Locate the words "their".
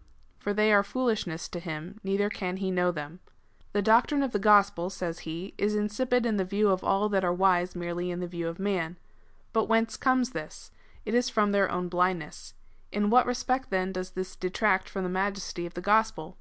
11.52-11.70